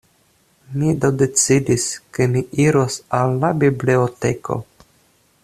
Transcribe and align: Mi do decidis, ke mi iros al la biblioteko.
Mi 0.77 0.93
do 1.03 1.11
decidis, 1.21 1.85
ke 2.17 2.27
mi 2.33 2.43
iros 2.65 2.99
al 3.19 3.37
la 3.45 3.53
biblioteko. 3.65 4.59